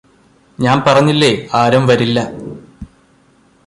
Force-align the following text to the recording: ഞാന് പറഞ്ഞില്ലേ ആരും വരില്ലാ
ഞാന് 0.59 0.81
പറഞ്ഞില്ലേ 0.85 1.31
ആരും 1.53 1.87
വരില്ലാ 1.87 2.25